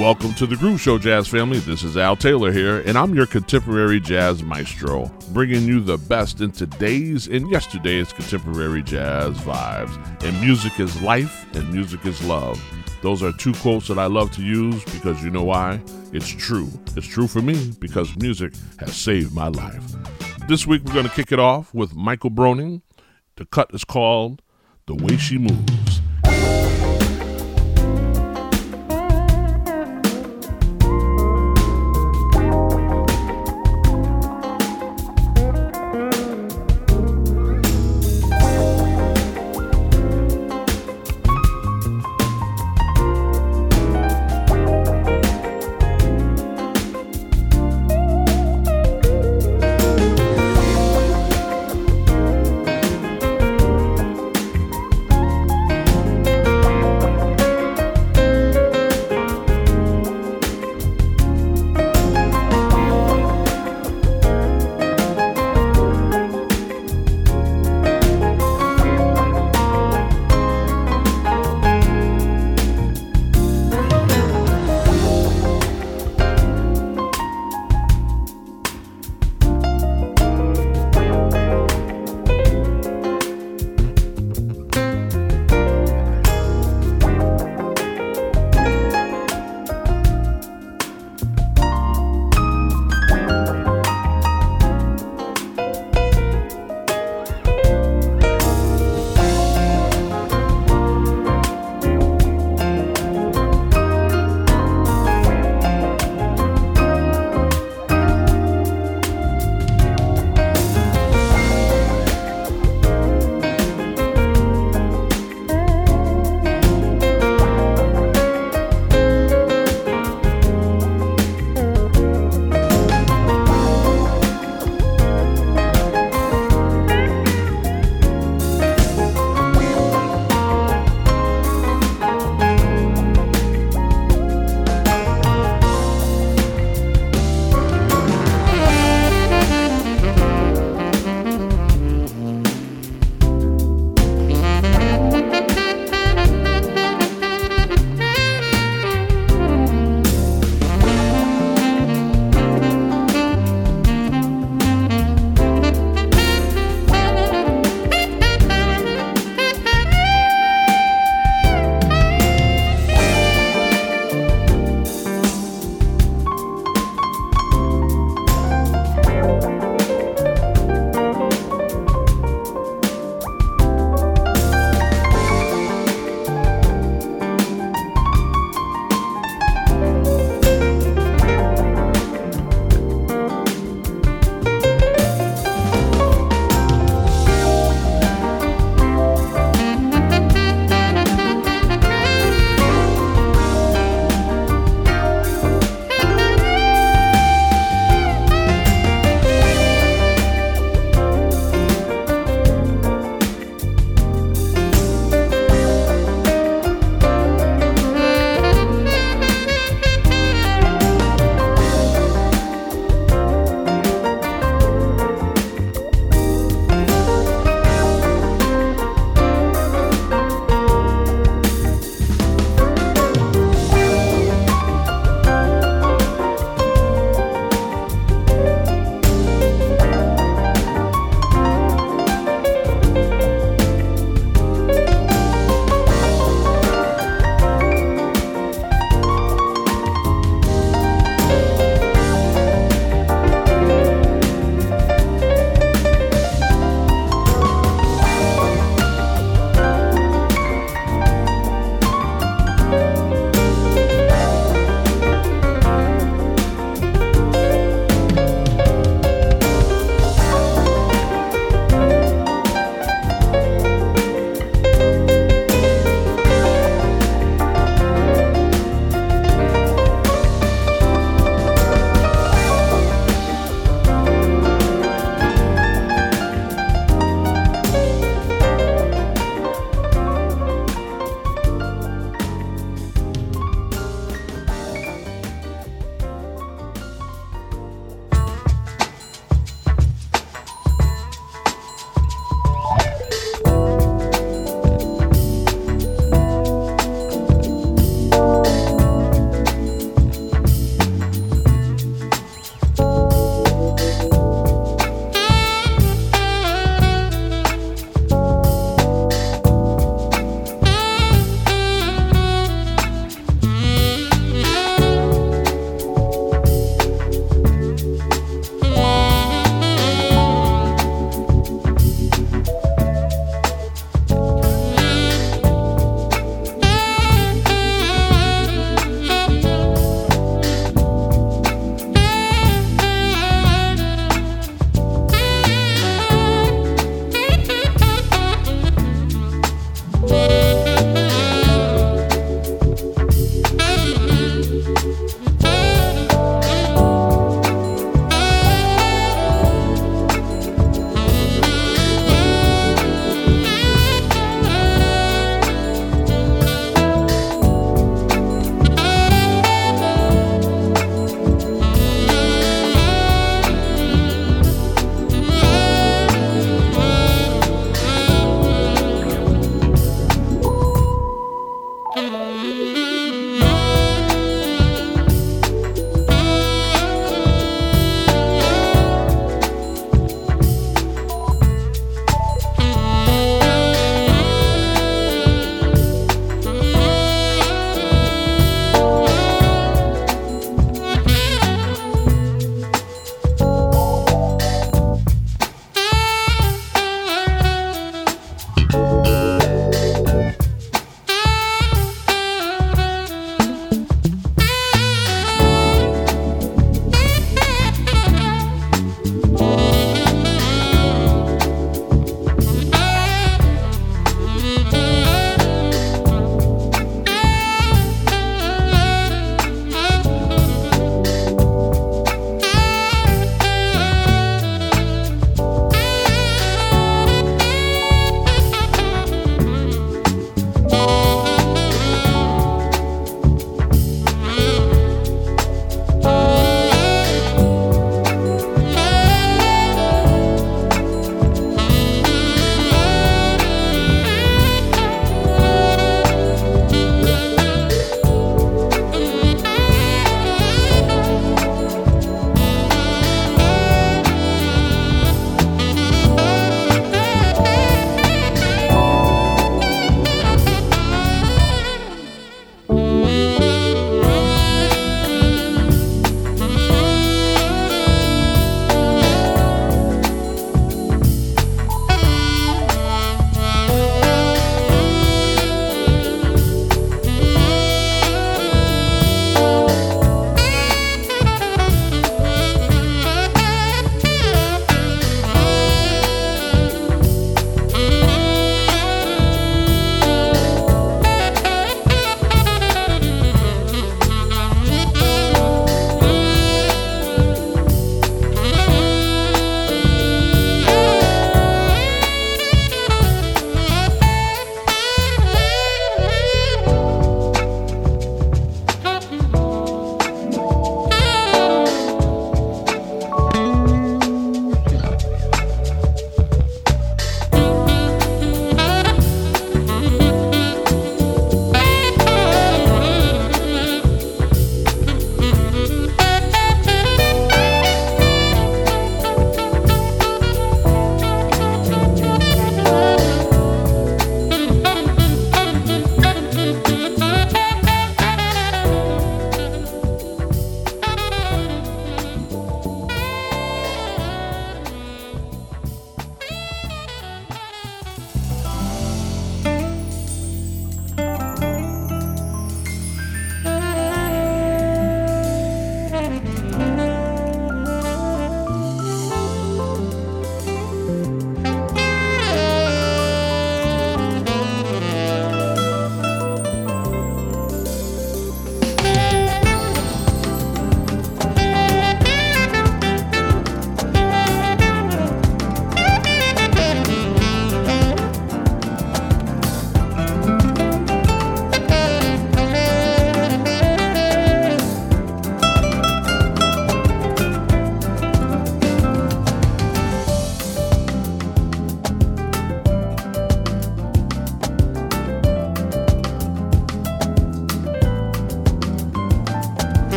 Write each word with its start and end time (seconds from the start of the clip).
Welcome 0.00 0.32
to 0.36 0.46
the 0.46 0.56
Groove 0.56 0.80
Show, 0.80 0.96
Jazz 0.96 1.28
family. 1.28 1.58
This 1.58 1.82
is 1.82 1.98
Al 1.98 2.16
Taylor 2.16 2.50
here, 2.50 2.80
and 2.86 2.96
I'm 2.96 3.14
your 3.14 3.26
contemporary 3.26 4.00
jazz 4.00 4.42
maestro, 4.42 5.12
bringing 5.32 5.66
you 5.66 5.80
the 5.80 5.98
best 5.98 6.40
in 6.40 6.52
today's 6.52 7.26
and 7.26 7.50
yesterday's 7.50 8.10
contemporary 8.10 8.82
jazz 8.82 9.36
vibes. 9.40 10.24
And 10.24 10.40
music 10.40 10.80
is 10.80 11.02
life, 11.02 11.44
and 11.54 11.70
music 11.70 12.06
is 12.06 12.24
love. 12.24 12.58
Those 13.02 13.22
are 13.22 13.30
two 13.30 13.52
quotes 13.52 13.88
that 13.88 13.98
I 13.98 14.06
love 14.06 14.30
to 14.36 14.42
use 14.42 14.82
because 14.84 15.22
you 15.22 15.28
know 15.28 15.44
why? 15.44 15.82
It's 16.14 16.30
true. 16.30 16.70
It's 16.96 17.06
true 17.06 17.26
for 17.26 17.42
me 17.42 17.72
because 17.78 18.16
music 18.16 18.54
has 18.78 18.96
saved 18.96 19.34
my 19.34 19.48
life. 19.48 19.84
This 20.48 20.66
week 20.66 20.82
we're 20.82 20.94
going 20.94 21.08
to 21.08 21.14
kick 21.14 21.30
it 21.30 21.38
off 21.38 21.74
with 21.74 21.94
Michael 21.94 22.30
Broening. 22.30 22.80
The 23.36 23.44
cut 23.44 23.68
is 23.74 23.84
called 23.84 24.40
The 24.86 24.94
Way 24.94 25.18
She 25.18 25.36
Moves. 25.36 26.00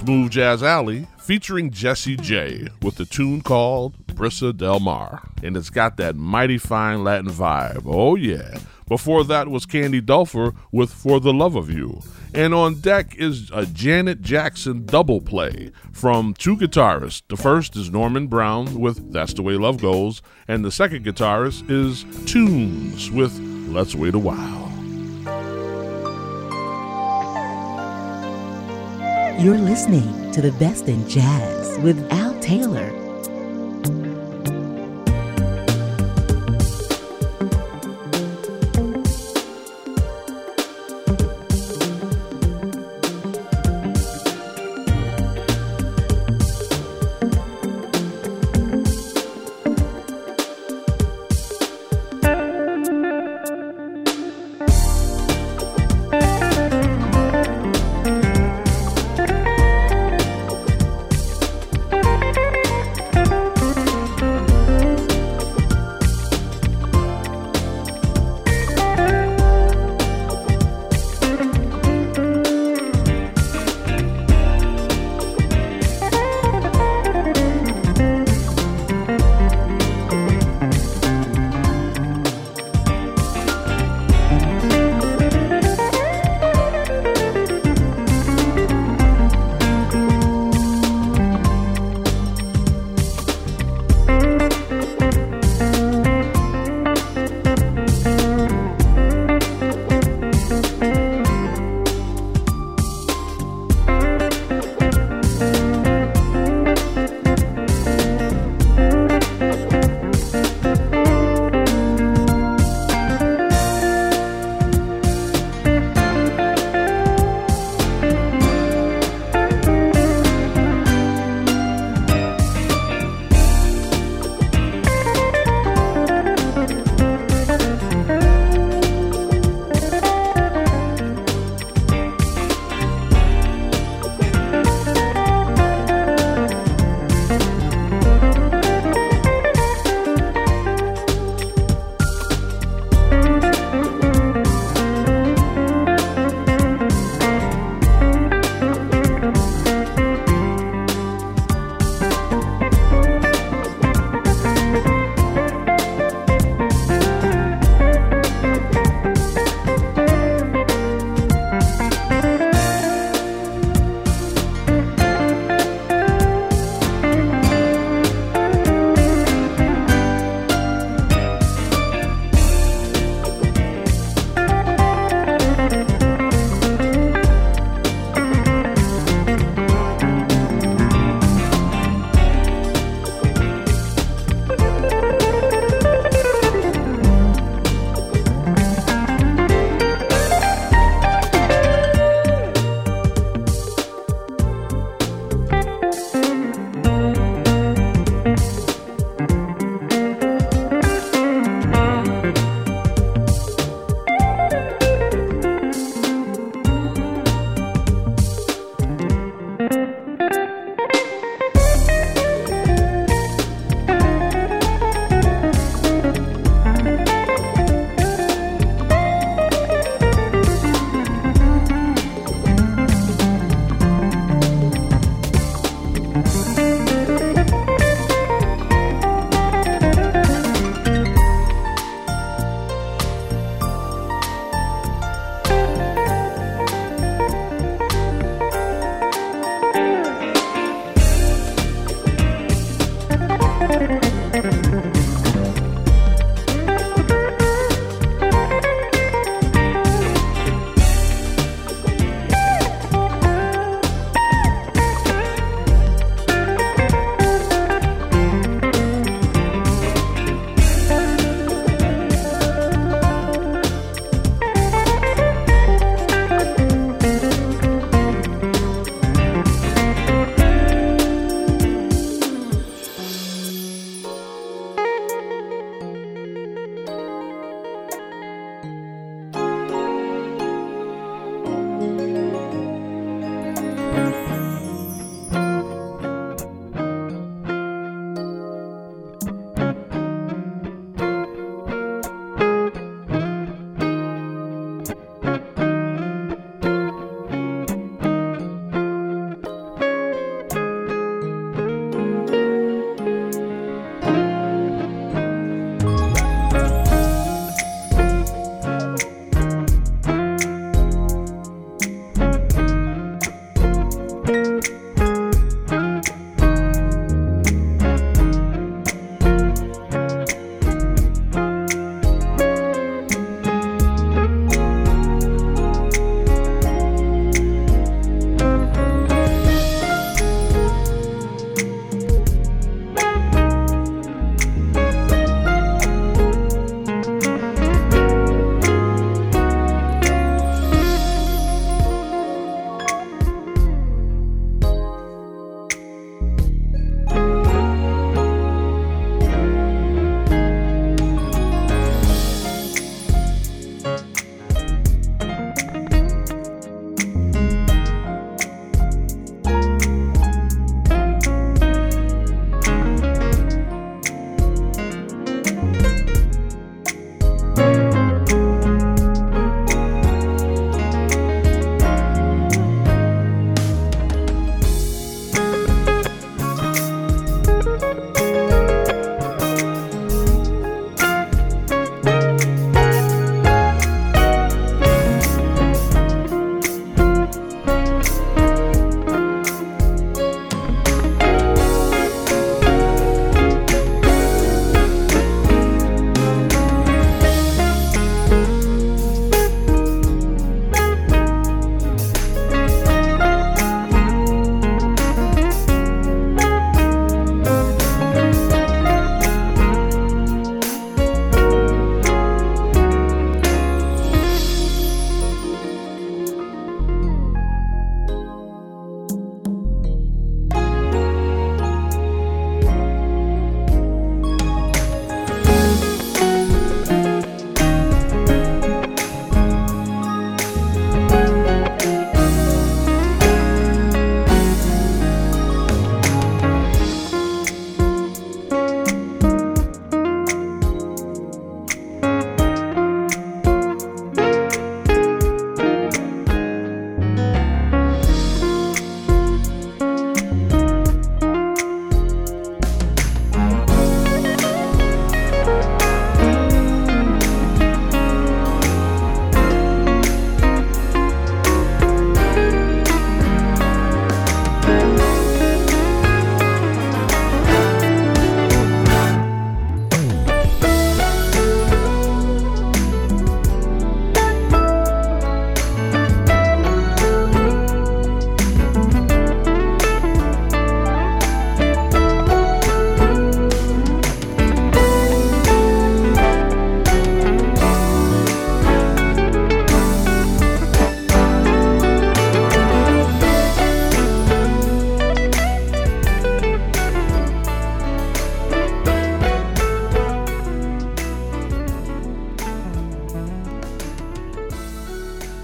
Smooth 0.00 0.30
Jazz 0.30 0.62
Alley 0.62 1.06
featuring 1.18 1.70
Jessy 1.70 2.16
J 2.16 2.68
with 2.80 2.96
the 2.96 3.04
tune 3.04 3.42
called 3.42 4.06
Brisa 4.06 4.56
Del 4.56 4.80
Mar. 4.80 5.28
And 5.42 5.58
it's 5.58 5.68
got 5.68 5.98
that 5.98 6.16
mighty 6.16 6.56
fine 6.56 7.04
Latin 7.04 7.30
vibe. 7.30 7.82
Oh, 7.84 8.14
yeah. 8.14 8.60
Before 8.88 9.24
that 9.24 9.48
was 9.48 9.66
Candy 9.66 10.00
Dulfer 10.00 10.54
with 10.72 10.90
For 10.90 11.20
the 11.20 11.34
Love 11.34 11.54
of 11.54 11.68
You. 11.68 12.00
And 12.32 12.54
on 12.54 12.80
deck 12.80 13.14
is 13.16 13.50
a 13.52 13.66
Janet 13.66 14.22
Jackson 14.22 14.86
double 14.86 15.20
play 15.20 15.70
from 15.92 16.32
two 16.32 16.56
guitarists. 16.56 17.20
The 17.28 17.36
first 17.36 17.76
is 17.76 17.90
Norman 17.90 18.26
Brown 18.26 18.80
with 18.80 19.12
That's 19.12 19.34
the 19.34 19.42
Way 19.42 19.56
Love 19.56 19.82
Goes, 19.82 20.22
and 20.48 20.64
the 20.64 20.72
second 20.72 21.04
guitarist 21.04 21.68
is 21.70 22.04
2unes 22.24 23.10
with 23.10 23.38
Let's 23.68 23.94
Wait 23.94 24.14
a 24.14 24.18
While. 24.18 24.69
You're 29.40 29.56
listening 29.56 30.32
to 30.32 30.42
the 30.42 30.52
best 30.52 30.86
in 30.86 31.08
jazz 31.08 31.78
with 31.78 32.12
Al 32.12 32.38
Taylor. 32.40 33.09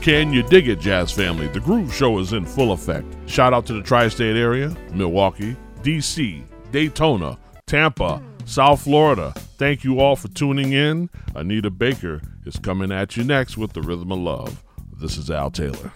Can 0.07 0.33
you 0.33 0.45
dig 0.45 0.69
it, 0.69 0.79
Jazz 0.79 1.11
family? 1.11 1.49
The 1.49 1.59
Groove 1.59 1.93
Show 1.93 2.21
is 2.21 2.33
in 2.33 2.47
full 2.47 2.71
effect. 2.71 3.13
Shout 3.29 3.53
out 3.53 3.67
to 3.67 3.73
the 3.73 3.83
tri 3.83 4.07
state 4.07 4.37
area 4.37 4.73
Milwaukee, 4.93 5.57
D.C., 5.83 6.45
Daytona, 6.71 7.37
Tampa, 7.67 8.23
South 8.45 8.83
Florida. 8.83 9.33
Thank 9.59 9.83
you 9.83 9.99
all 9.99 10.15
for 10.15 10.29
tuning 10.29 10.71
in. 10.71 11.11
Anita 11.35 11.73
Baker 11.73 12.23
is 12.45 12.57
coming 12.57 12.93
at 12.93 13.17
you 13.17 13.25
next 13.25 13.57
with 13.57 13.73
the 13.73 13.83
Rhythm 13.83 14.13
of 14.13 14.21
Love. 14.21 14.63
This 14.97 15.17
is 15.17 15.29
Al 15.29 15.51
Taylor. 15.51 15.91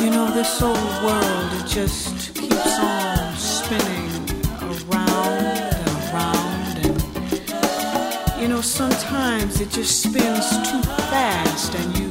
You 0.00 0.10
know, 0.10 0.28
this 0.34 0.60
old 0.60 0.76
world, 1.04 1.52
it 1.52 1.68
just 1.68 2.34
keeps 2.34 2.80
on 2.80 3.36
spinning 3.36 4.05
know, 8.56 8.62
sometimes 8.62 9.60
it 9.60 9.68
just 9.68 10.02
spins 10.02 10.48
too 10.68 10.80
fast, 11.10 11.74
and 11.74 11.98
you, 11.98 12.08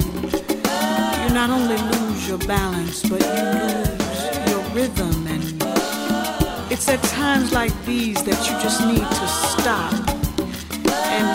you 1.22 1.34
not 1.34 1.50
only 1.50 1.76
lose 1.76 2.28
your 2.28 2.38
balance, 2.38 3.02
but 3.02 3.20
you 3.20 3.42
lose 3.64 4.50
your 4.50 4.62
rhythm. 4.76 5.26
And 5.26 5.42
it's 6.70 6.88
at 6.88 7.02
times 7.02 7.52
like 7.52 7.72
these 7.84 8.22
that 8.22 8.38
you 8.46 8.54
just 8.62 8.80
need 8.86 9.06
to 9.20 9.26
stop 9.50 9.92
and 11.16 11.26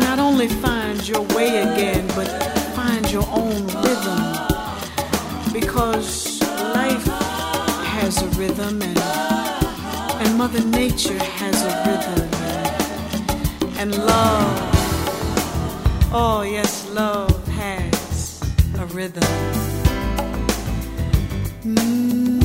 not 0.00 0.18
only 0.18 0.48
find 0.48 1.06
your 1.06 1.22
way 1.36 1.48
again, 1.68 2.06
but 2.16 2.28
find 2.74 3.10
your 3.10 3.26
own 3.28 3.66
rhythm 3.84 4.22
because 5.52 6.40
life 6.74 7.06
has 7.84 8.22
a 8.22 8.28
rhythm 8.40 8.80
and, 8.80 8.98
and 10.22 10.38
Mother 10.38 10.64
Nature 10.64 11.18
has 11.18 11.62
a 11.64 11.72
rhythm 11.86 12.31
and, 13.82 13.98
love, 13.98 14.70
oh 16.12 16.42
yes, 16.42 16.88
love 16.90 17.48
has 17.48 18.40
a 18.78 18.86
rhythm. 18.86 19.22
Mm. 21.64 22.41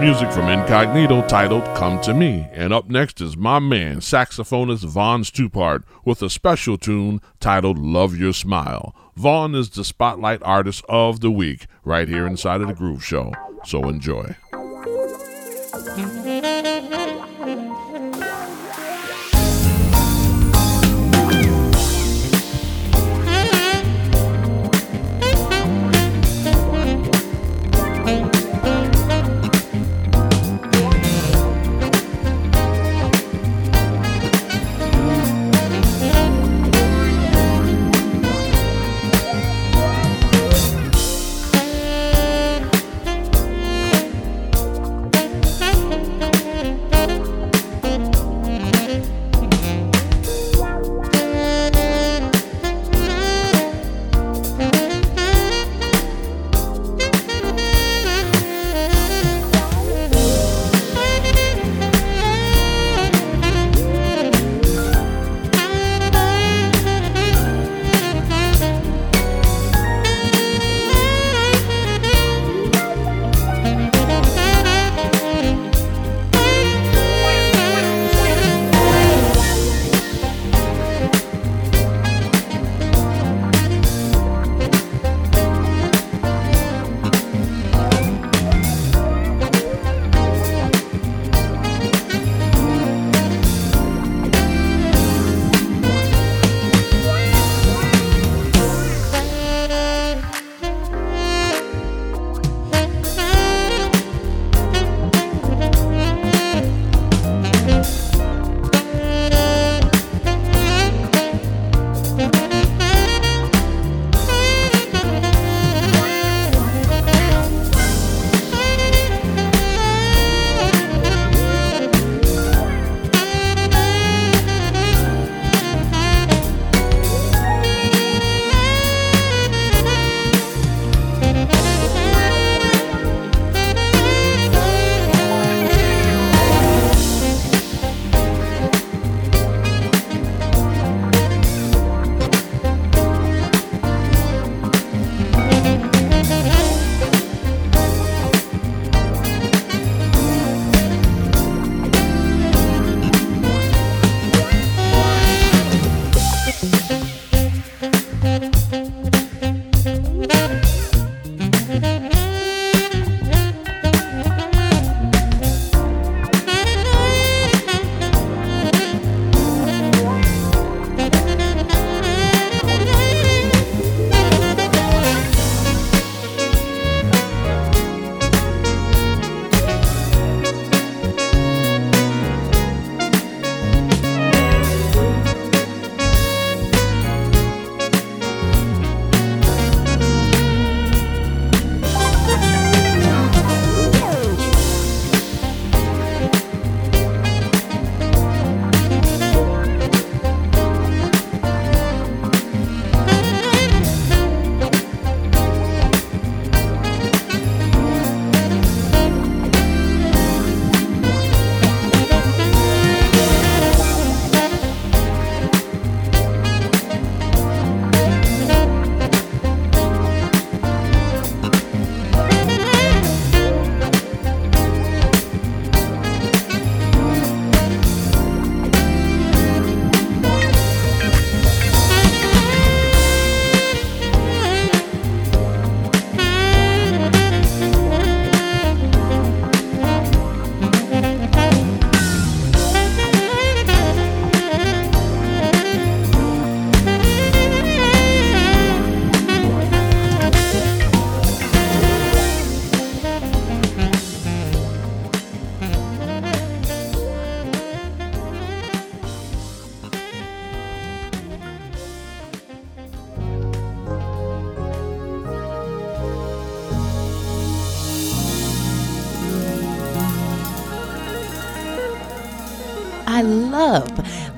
Music 0.00 0.30
from 0.30 0.48
Incognito 0.48 1.26
titled 1.26 1.64
Come 1.76 2.00
to 2.02 2.14
Me. 2.14 2.46
And 2.52 2.72
up 2.72 2.88
next 2.88 3.20
is 3.20 3.36
my 3.36 3.58
man, 3.58 3.96
saxophonist 3.96 4.84
Von 4.84 5.24
Stupart, 5.24 5.82
with 6.04 6.22
a 6.22 6.30
special 6.30 6.78
tune 6.78 7.20
titled 7.40 7.78
Love 7.78 8.16
Your 8.16 8.32
Smile. 8.32 8.94
Von 9.16 9.56
is 9.56 9.70
the 9.70 9.82
Spotlight 9.82 10.40
Artist 10.44 10.84
of 10.88 11.18
the 11.18 11.32
Week 11.32 11.66
right 11.82 12.08
here 12.08 12.28
inside 12.28 12.60
of 12.60 12.68
the 12.68 12.74
Groove 12.74 13.04
Show. 13.04 13.32
So 13.64 13.88
enjoy. 13.88 14.36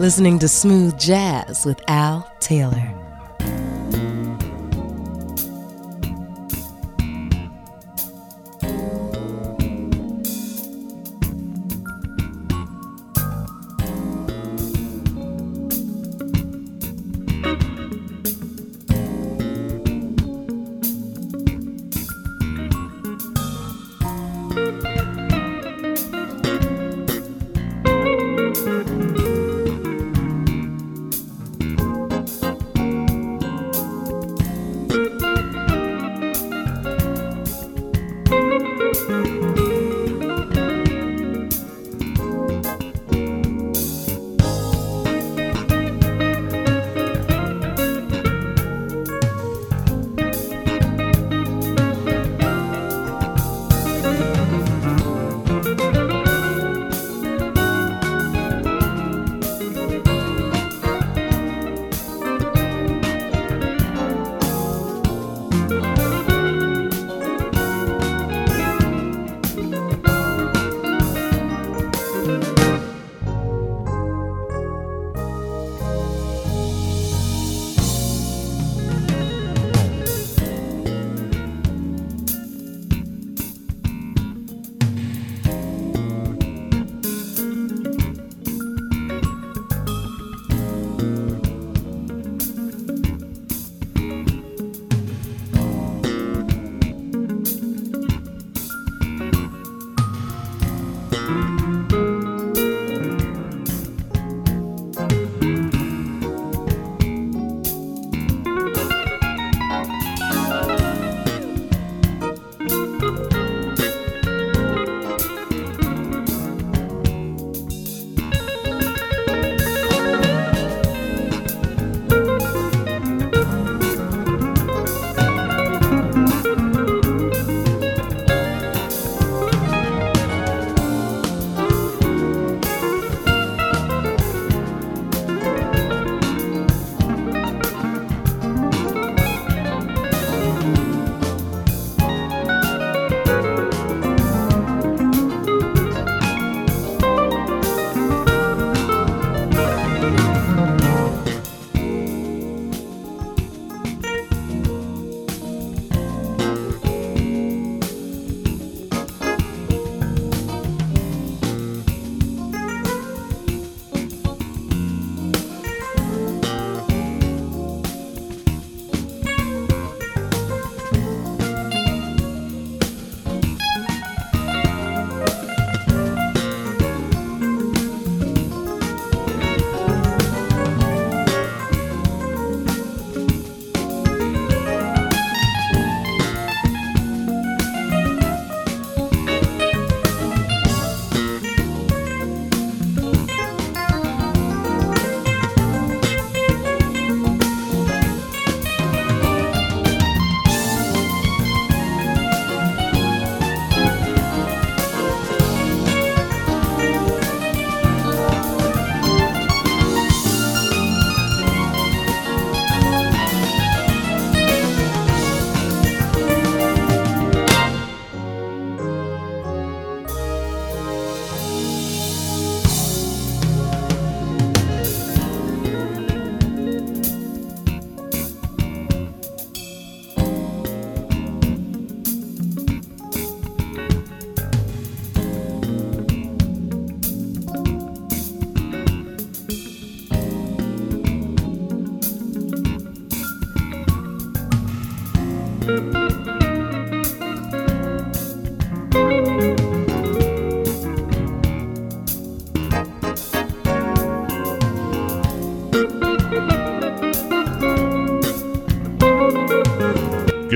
Listening 0.01 0.39
to 0.39 0.49
smooth 0.49 0.99
jazz 0.99 1.67
with 1.67 1.79
Al 1.87 2.27
Taylor. 2.41 2.90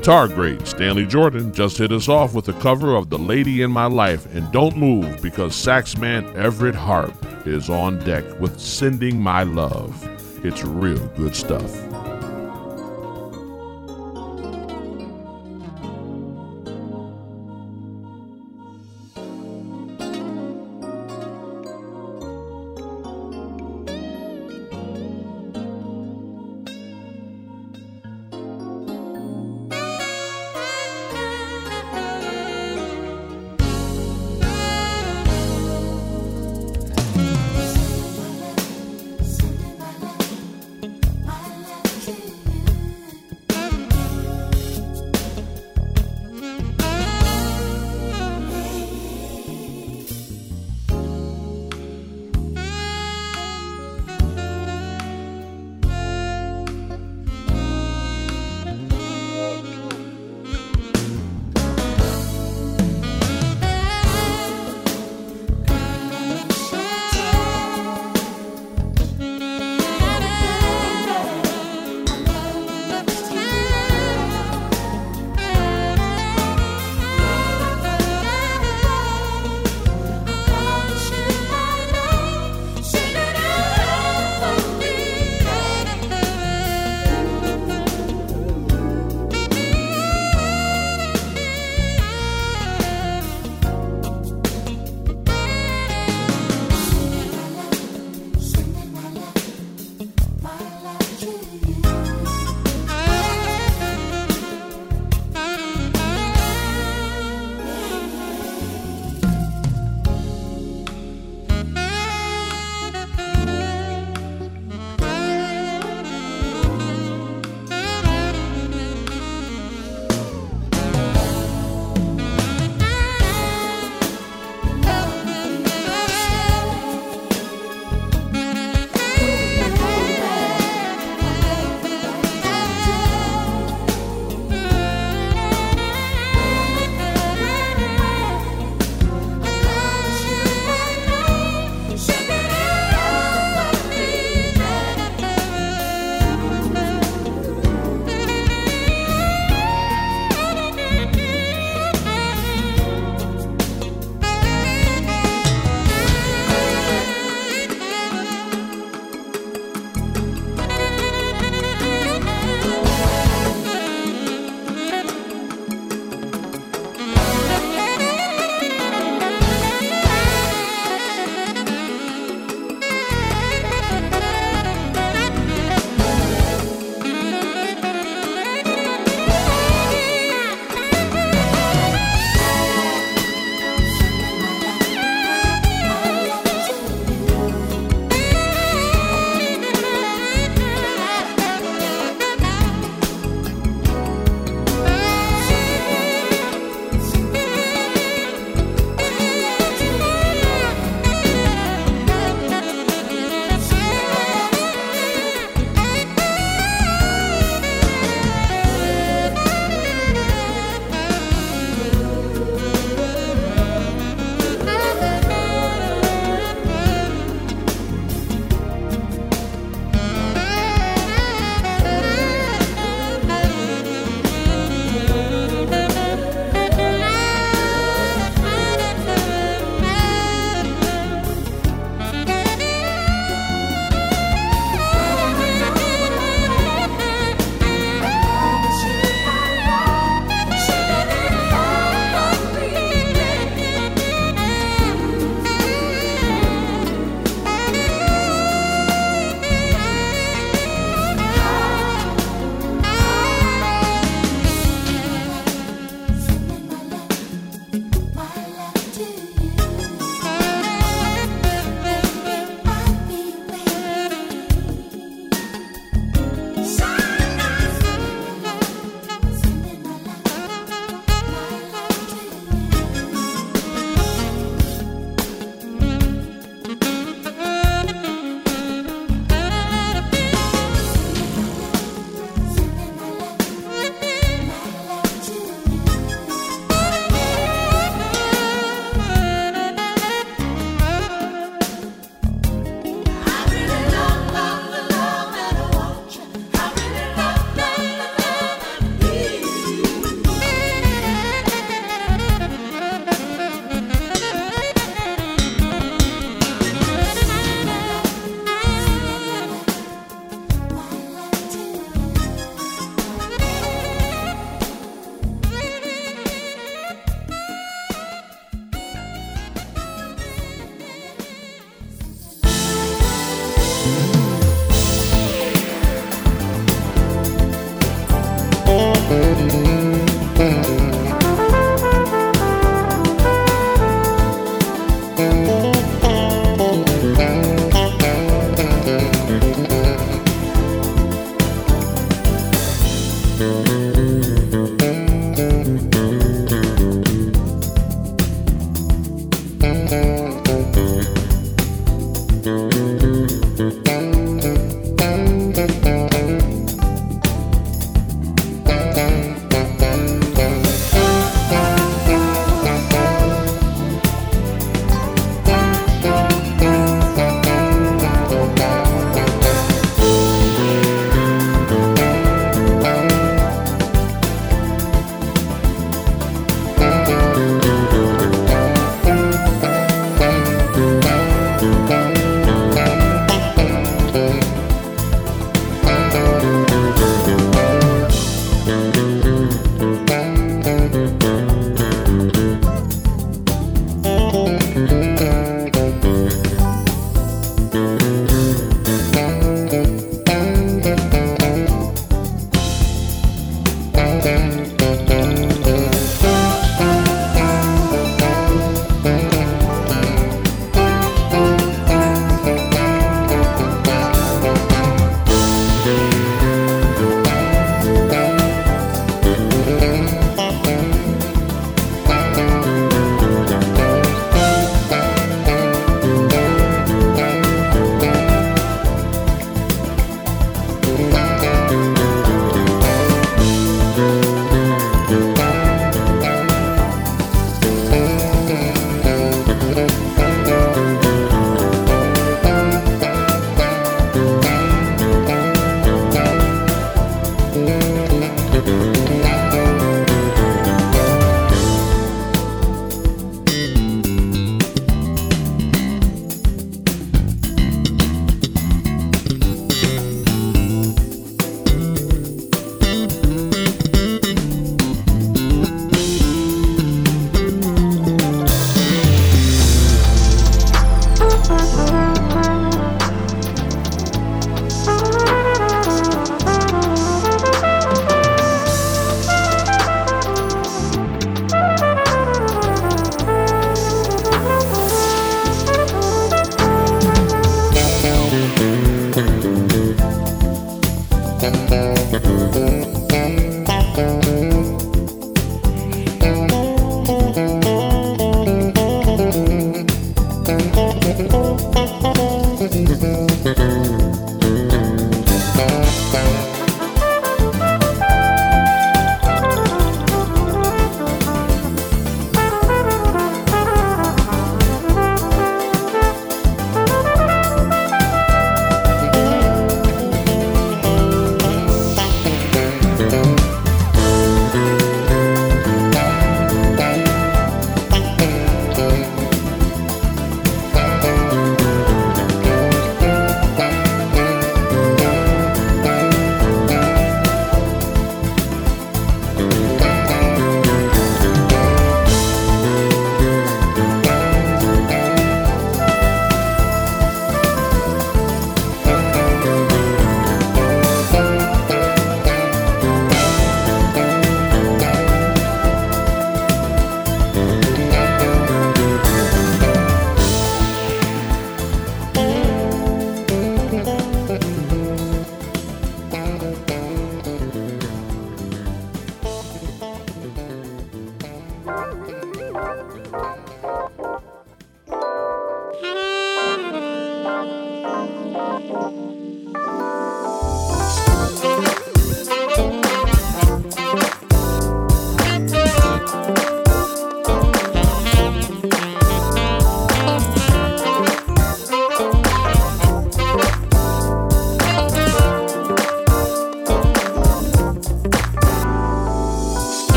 Guitar 0.00 0.28
great 0.28 0.66
Stanley 0.66 1.04
Jordan 1.04 1.52
just 1.52 1.76
hit 1.76 1.92
us 1.92 2.08
off 2.08 2.32
with 2.32 2.48
a 2.48 2.54
cover 2.54 2.96
of 2.96 3.10
The 3.10 3.18
Lady 3.18 3.60
in 3.60 3.70
My 3.70 3.84
Life 3.84 4.34
and 4.34 4.50
Don't 4.50 4.74
Move 4.74 5.20
because 5.20 5.52
saxman 5.52 6.32
Everette 6.32 6.74
Harp 6.74 7.12
is 7.46 7.68
on 7.68 7.98
deck 7.98 8.24
with 8.40 8.58
Sending 8.58 9.20
My 9.20 9.42
Love. 9.42 9.92
It's 10.42 10.64
real 10.64 11.06
good 11.08 11.36
stuff. 11.36 11.99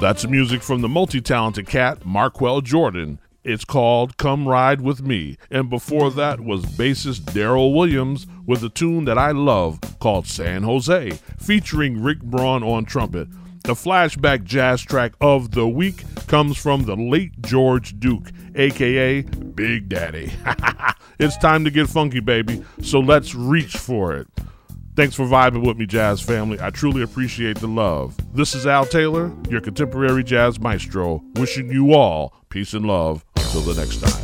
That's 0.00 0.26
music 0.26 0.62
from 0.62 0.80
the 0.80 0.88
multi 0.88 1.20
talented 1.20 1.66
cat, 1.66 2.06
Marqueal 2.06 2.62
Jordan. 2.62 3.18
It's 3.44 3.66
called 3.66 4.16
Come 4.16 4.48
Ride 4.48 4.80
With 4.80 5.02
Me. 5.02 5.36
And 5.50 5.68
before 5.68 6.10
that 6.12 6.40
was 6.40 6.64
bassist 6.64 7.24
Darryl 7.34 7.74
Williams 7.74 8.26
with 8.46 8.64
a 8.64 8.70
tune 8.70 9.04
that 9.04 9.18
I 9.18 9.32
love 9.32 9.78
called 9.98 10.26
San 10.26 10.62
Jose, 10.62 11.10
featuring 11.38 12.02
Rick 12.02 12.22
Braun 12.22 12.62
on 12.62 12.86
trumpet. 12.86 13.28
The 13.64 13.74
flashback 13.74 14.44
jazz 14.44 14.80
track 14.80 15.12
of 15.20 15.50
the 15.50 15.68
week 15.68 16.02
comes 16.26 16.56
from 16.56 16.84
the 16.84 16.96
late 16.96 17.42
George 17.42 18.00
Duke, 18.00 18.30
aka 18.54 19.20
Big 19.20 19.90
Daddy. 19.90 20.32
it's 21.18 21.36
time 21.36 21.62
to 21.64 21.70
get 21.70 21.90
funky, 21.90 22.20
baby, 22.20 22.64
so 22.80 23.00
let's 23.00 23.34
reach 23.34 23.76
for 23.76 24.14
it. 24.16 24.28
Thanks 25.00 25.16
for 25.16 25.24
vibing 25.24 25.66
with 25.66 25.78
me, 25.78 25.86
Jazz 25.86 26.20
family. 26.20 26.58
I 26.60 26.68
truly 26.68 27.00
appreciate 27.00 27.58
the 27.58 27.66
love. 27.66 28.14
This 28.34 28.54
is 28.54 28.66
Al 28.66 28.84
Taylor, 28.84 29.32
your 29.48 29.62
contemporary 29.62 30.22
jazz 30.22 30.60
maestro, 30.60 31.22
wishing 31.36 31.72
you 31.72 31.94
all 31.94 32.34
peace 32.50 32.74
and 32.74 32.84
love 32.84 33.24
until 33.36 33.62
the 33.62 33.80
next 33.80 34.02
time. 34.02 34.22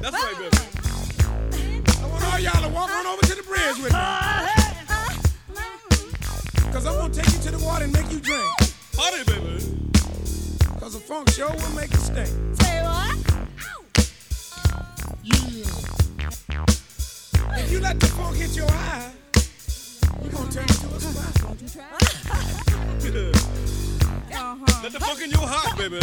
That's 0.00 0.16
right, 0.20 0.34
baby. 0.36 0.56
I 2.02 2.06
want 2.08 2.24
all 2.24 2.40
y'all 2.40 2.60
to 2.60 2.68
walk 2.70 2.90
on 2.90 3.06
over 3.06 3.22
to 3.22 3.34
the 3.36 3.44
bridge 3.44 3.76
with 3.84 3.92
me. 3.92 4.00
Cause 6.72 6.86
I'm 6.86 6.96
gonna 6.96 7.14
take 7.14 7.32
you 7.32 7.38
to 7.38 7.52
the 7.52 7.64
water 7.64 7.84
and 7.84 7.92
make 7.92 8.10
you 8.10 8.18
drink. 8.18 8.52
Party, 8.96 9.22
baby. 9.22 9.62
Cause 10.80 10.94
the 10.94 11.00
funk 11.06 11.30
show 11.30 11.50
will 11.50 11.76
make 11.76 11.92
you 11.92 12.00
stink. 12.00 12.30
Say 12.56 12.82
what? 12.82 13.16
Yeah. 15.22 15.78
If 17.56 17.72
you 17.72 17.80
let 17.80 17.98
the 18.00 18.06
funk 18.08 18.36
hit 18.36 18.54
your 18.56 18.70
eye, 18.70 19.10
you 20.22 20.30
gonna 20.30 20.50
turn 20.50 20.62
into 20.62 20.86
a 20.94 21.00
spot. 21.00 21.34
Don't 21.42 21.62
you 21.62 21.68
try? 21.68 21.84
uh-huh. 24.34 24.80
Let 24.82 24.92
the 24.92 25.00
funk 25.00 25.22
in 25.22 25.30
your 25.30 25.46
heart, 25.46 25.78
baby. 25.78 26.00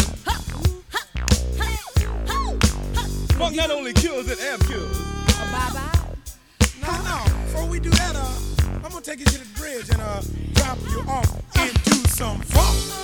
Funk 3.37 3.55
not 3.55 3.71
only 3.71 3.93
kills, 3.93 4.29
it 4.29 4.39
amp 4.41 4.65
kills. 4.67 4.97
Bye 4.97 5.69
bye. 5.73 5.91
No, 6.81 6.91
no. 7.03 7.23
Before 7.45 7.65
we 7.67 7.79
do 7.79 7.89
that, 7.91 8.15
uh, 8.15 8.31
I'm 8.83 8.91
gonna 8.91 9.01
take 9.01 9.19
you 9.19 9.25
to 9.25 9.37
the 9.39 9.59
bridge 9.59 9.89
and 9.89 10.01
uh, 10.01 10.21
drop 10.53 10.79
you 10.89 11.01
off 11.07 11.41
into 11.57 12.07
some 12.09 12.39
funk. 12.41 12.95